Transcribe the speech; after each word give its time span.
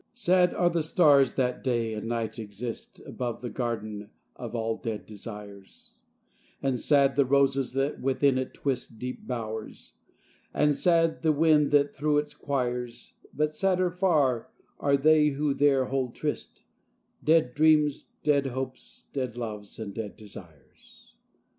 Sad 0.15 0.55
are 0.55 0.71
the 0.71 0.81
stars 0.81 1.35
that 1.35 1.63
day 1.63 1.93
and 1.93 2.07
night 2.09 2.39
exist 2.39 2.99
Above 3.05 3.43
the 3.43 3.51
Garden 3.51 4.09
of 4.35 4.55
all 4.55 4.75
Dead 4.77 5.05
Desires; 5.05 5.99
And 6.59 6.79
sad 6.79 7.15
the 7.15 7.23
roses 7.23 7.73
that 7.73 8.01
within 8.01 8.39
it 8.39 8.51
twist 8.55 8.97
Deep 8.97 9.27
bow'rs; 9.27 9.93
and 10.55 10.73
sad 10.73 11.21
the 11.21 11.31
wind 11.31 11.69
that 11.69 11.95
through 11.95 12.17
it 12.17 12.33
quires; 12.39 13.13
But 13.31 13.53
sadder 13.53 13.91
far 13.91 14.49
are 14.79 14.97
they 14.97 15.27
who 15.27 15.53
there 15.53 15.85
hold 15.85 16.15
tryst 16.15 16.63
Dead 17.23 17.53
dreams, 17.53 18.05
dead 18.23 18.47
hopes, 18.47 19.05
dead 19.13 19.37
loves, 19.37 19.77
and 19.77 19.93
dead 19.93 20.17
desires. 20.17 21.13